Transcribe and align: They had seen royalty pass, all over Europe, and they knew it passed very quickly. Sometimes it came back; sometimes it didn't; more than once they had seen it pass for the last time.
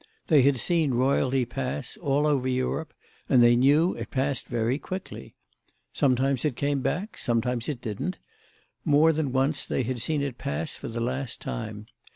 They 0.29 0.41
had 0.41 0.57
seen 0.57 0.95
royalty 0.95 1.45
pass, 1.45 1.95
all 1.95 2.25
over 2.25 2.47
Europe, 2.47 2.91
and 3.29 3.43
they 3.43 3.55
knew 3.55 3.93
it 3.93 4.09
passed 4.09 4.47
very 4.47 4.79
quickly. 4.79 5.35
Sometimes 5.93 6.43
it 6.43 6.55
came 6.55 6.81
back; 6.81 7.17
sometimes 7.17 7.69
it 7.69 7.81
didn't; 7.83 8.17
more 8.83 9.13
than 9.13 9.31
once 9.31 9.63
they 9.63 9.83
had 9.83 10.01
seen 10.01 10.23
it 10.23 10.39
pass 10.39 10.75
for 10.75 10.87
the 10.87 10.99
last 10.99 11.39
time. 11.39 11.85